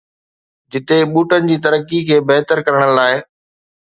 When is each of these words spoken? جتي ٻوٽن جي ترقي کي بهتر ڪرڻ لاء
جتي 0.75 0.97
ٻوٽن 1.11 1.41
جي 1.51 1.57
ترقي 1.67 1.99
کي 2.07 2.17
بهتر 2.31 2.57
ڪرڻ 2.69 2.83
لاء 3.01 3.13